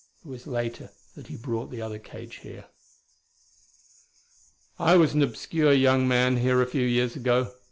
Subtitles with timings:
[0.25, 2.65] It was later that he brought the other cage here.
[4.79, 7.53] "I was an obscure young man here a few years ago.